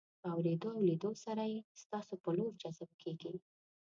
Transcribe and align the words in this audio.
په 0.21 0.27
اورېدو 0.35 0.67
او 0.75 0.81
لیدو 0.89 1.11
سره 1.25 1.43
یې 1.53 1.59
ستاسو 1.81 2.13
په 2.23 2.29
لور 2.37 2.53
جذب 2.61 2.89
کیږي. 3.01 3.33